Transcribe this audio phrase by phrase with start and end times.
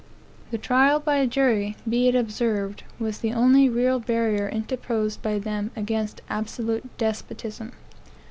[0.49, 5.69] The trial by jury, be it observed, was the only real barrier interposed by them
[5.75, 7.73] against absolute despotism.